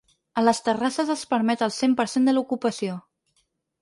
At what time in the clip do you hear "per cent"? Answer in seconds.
2.01-2.29